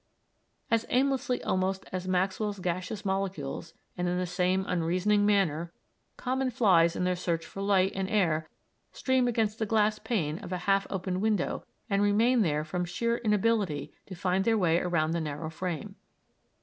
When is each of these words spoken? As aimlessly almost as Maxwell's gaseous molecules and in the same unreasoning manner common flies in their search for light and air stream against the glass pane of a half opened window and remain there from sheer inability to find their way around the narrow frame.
As 0.71 0.83
aimlessly 0.89 1.43
almost 1.43 1.85
as 1.91 2.07
Maxwell's 2.07 2.57
gaseous 2.57 3.05
molecules 3.05 3.75
and 3.95 4.07
in 4.09 4.17
the 4.17 4.25
same 4.25 4.65
unreasoning 4.67 5.27
manner 5.27 5.71
common 6.17 6.49
flies 6.49 6.95
in 6.95 7.03
their 7.03 7.15
search 7.15 7.45
for 7.45 7.61
light 7.61 7.91
and 7.93 8.09
air 8.09 8.49
stream 8.91 9.27
against 9.27 9.59
the 9.59 9.67
glass 9.67 9.99
pane 9.99 10.39
of 10.39 10.51
a 10.51 10.57
half 10.65 10.87
opened 10.89 11.21
window 11.21 11.63
and 11.87 12.01
remain 12.01 12.41
there 12.41 12.63
from 12.65 12.83
sheer 12.83 13.17
inability 13.17 13.93
to 14.07 14.15
find 14.15 14.43
their 14.43 14.57
way 14.57 14.79
around 14.79 15.11
the 15.11 15.21
narrow 15.21 15.51
frame. 15.51 15.93